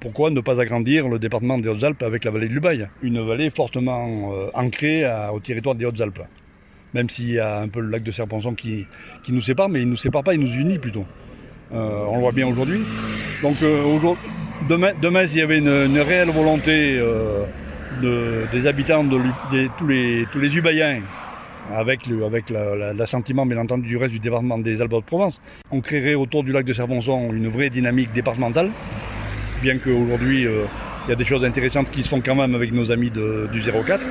[0.00, 3.50] Pourquoi, ne pas agrandir le département des Hautes-Alpes avec la vallée de Lubaï Une vallée
[3.50, 6.22] fortement euh, ancrée à- au territoire des Hautes-Alpes.
[6.94, 8.86] Même s'il y a un peu le lac de Serponçon qui,
[9.28, 11.04] nous sépare, mais il ne nous sépare pas, il nous unit plutôt.
[11.74, 12.80] Euh, on le voit bien aujourd'hui.
[13.42, 13.82] Donc euh,
[14.68, 17.44] demain, s'il y avait une, réelle volonté euh,
[18.00, 19.18] de- des habitants, de,
[19.76, 21.00] tous les, tous les Ubaïens,
[21.74, 22.08] avec
[22.96, 26.52] l'assentiment bien entendu du reste du département des Alpes de Provence, on créerait autour du
[26.52, 28.70] lac de Serponçon une vraie dynamique départementale,
[29.60, 30.64] bien qu'aujourd'hui euh,
[31.06, 33.60] il y a des choses intéressantes qui se font quand même avec nos amis du
[33.86, 34.04] 04.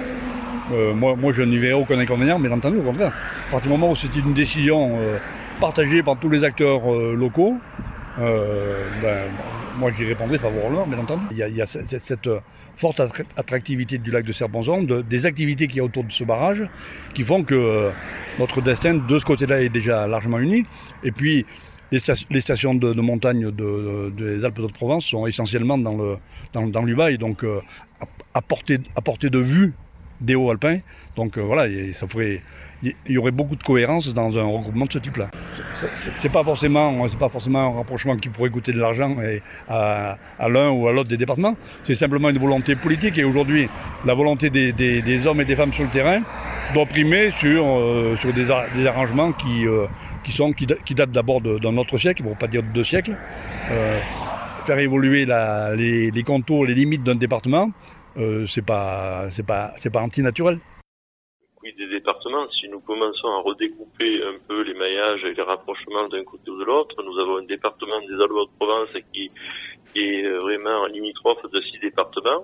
[0.73, 3.14] Euh, moi, moi, je n'y verrai aucun inconvénient, bien entendu, au contraire.
[3.48, 5.17] À partir du moment où c'est une décision euh,
[5.62, 7.56] partagée par tous les acteurs locaux,
[8.17, 9.30] ben,
[9.80, 11.23] moi, j'y répondrai favorablement, bien entendu.
[11.31, 12.30] Il y a, cette,
[12.76, 16.11] forte attra- attractivité du lac de Serponçon, de- des activités qu'il y a autour de
[16.11, 16.64] ce barrage,
[17.14, 17.89] qui font que
[18.39, 20.66] notre destin, de ce côté-là, est déjà largement uni.
[21.04, 21.45] Et puis,
[21.91, 25.95] les, sta- les stations de, montagne de- de- des Alpes de Provence sont essentiellement dans
[25.95, 26.17] le
[26.53, 27.59] dans, dans l'Ubaï, donc euh,
[28.02, 28.05] à,
[28.39, 29.73] à portée, à portée de vue
[30.21, 30.80] des hauts alpins.
[31.15, 32.05] Donc euh, voilà, ça
[32.83, 35.30] il y aurait beaucoup de cohérence dans un regroupement de ce type-là.
[35.95, 39.15] C'est- pas forcément, c'est pas forcément un rapprochement qui pourrait coûter de l'argent
[39.67, 41.55] à, à l'un ou à l'autre des départements.
[41.83, 43.17] C'est simplement une volonté politique.
[43.17, 43.67] Et aujourd'hui,
[44.05, 46.21] la volonté des, des- des hommes et des femmes sur le terrain
[46.75, 49.88] doit primer sur euh, sur des, des arrangements qui euh,
[50.28, 53.16] qui sont qui, qui datent d'abord d'un autre siècle, pour pas dire de deux siècles.
[53.72, 54.00] Euh,
[54.66, 57.71] faire évoluer la- les, les contours, les limites d'un département,
[58.17, 60.60] euh, c'est pas c'est pas c'est pas antinaturel.
[61.64, 66.08] Oui, des départements, si nous commençons à redécouper un peu les maillages et les rapprochements
[66.10, 69.32] d'un côté ou de l'autre, nous avons un département des Alpes de Provence qui,
[69.94, 72.44] qui est vraiment limitrophe de six départements.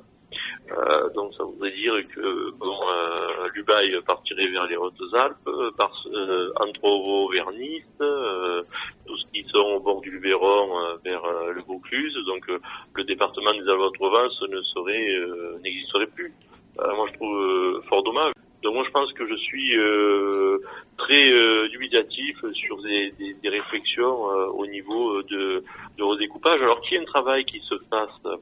[0.72, 6.51] Euh, donc ça voudrait dire que bon, euh, l'Ubaï partirait vers les Hautes-Alpes, par, euh,
[6.59, 8.62] Antrovo vers Nice, euh,
[9.06, 12.18] tout ce qui sont au bord du Luberon euh, vers euh, le Vaucluse.
[12.25, 12.59] Donc euh,
[12.96, 16.34] le département des Alpes Provence ne serait euh, n'existerait plus.
[16.80, 18.31] Euh, moi je trouve euh, fort dommage.
[18.63, 20.59] Donc moi je pense que je suis euh,
[20.97, 25.62] très euh, dubitatif sur des, des, des réflexions euh, au niveau de,
[25.97, 26.62] de redécoupage.
[26.62, 28.40] Alors qu'il y ait un travail qui se fasse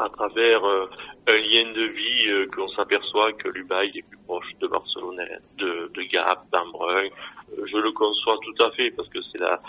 [0.00, 0.86] à travers euh,
[1.28, 6.02] un lien de vie euh, qu'on s'aperçoit que l'Ubaï est plus proche de Barcelonnette, de,
[6.10, 7.04] Gap, d'Embrun.
[7.04, 9.60] Euh, je le conçois tout à fait parce que c'est la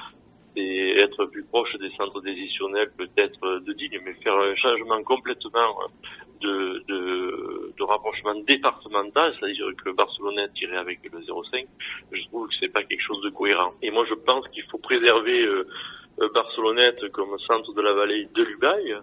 [0.54, 5.78] être plus proche des centres décisionnels peut-être de Digne, mais faire un changement complètement
[6.42, 11.66] de, de, rapprochement départemental, c'est-à-dire que Barcelonnette irait avec le 05,
[12.12, 13.72] je trouve que c'est pas quelque chose de cohérent.
[13.82, 15.66] Et moi je pense qu'il faut préserver euh,
[16.34, 18.96] Barcelonnette comme centre de la vallée de l'Ubaï,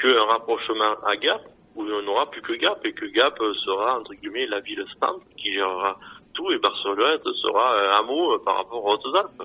[0.00, 1.42] qu'un rapprochement à Gap,
[1.76, 5.24] où on n'aura plus que Gap, et que Gap sera, entre guillemets, la ville centre
[5.36, 5.98] qui gérera
[6.34, 9.42] tout, et Barcelonnette sera un hameau euh, par rapport aux Hautes-Alpes.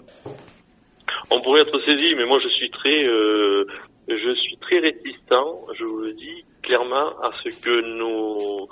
[1.31, 3.65] On pourrait être saisi, mais moi je suis très, euh,
[4.07, 5.17] je suis très réticent,
[5.73, 8.67] je vous le dis clairement, à ce que nos,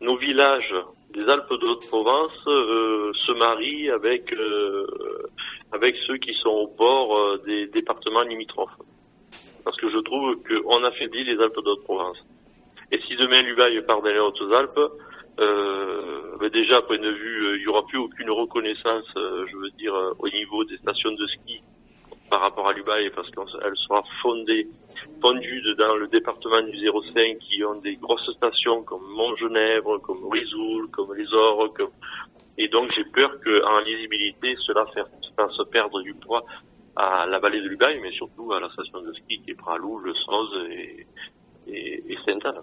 [0.00, 0.74] nos villages
[1.10, 4.86] des Alpes de Haute-Provence euh, se marient avec, euh,
[5.72, 8.76] avec ceux qui sont au bord euh, des départements limitrophes
[9.68, 12.16] parce que je trouve qu'on affaiblit les Alpes de Haute-Provence.
[12.90, 14.80] Et si demain l'Ubaï part dans les Hautes-Alpes,
[15.40, 19.56] euh, ben déjà, point de vue, euh, il n'y aura plus aucune reconnaissance, euh, je
[19.58, 21.60] veux dire, au niveau des stations de ski
[22.30, 24.66] par rapport à l'Ubaï, parce qu'elle sera fondée,
[25.20, 30.88] fondue dans le département du 05, qui ont des grosses stations comme Montgenèvre, comme Rizoul,
[30.92, 31.90] comme Les Ors, comme...
[32.56, 34.86] et donc j'ai peur qu'en lisibilité, cela
[35.36, 36.42] fasse perdre du poids
[36.98, 39.98] à la vallée de l'Ubaï, mais surtout à la station de ski qui est Pralou,
[39.98, 41.06] Le Soz et,
[41.68, 42.62] et, et Sainte-Anne.